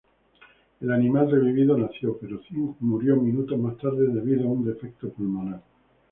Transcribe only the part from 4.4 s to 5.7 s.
a un defecto pulmonar.